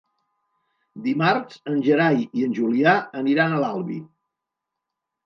Dimarts 1.07 1.59
en 1.71 1.77
Gerai 1.87 2.17
i 2.39 2.45
en 2.47 2.55
Julià 2.61 2.95
aniran 3.21 3.55
a 3.55 3.61
l'Albi. 3.65 3.99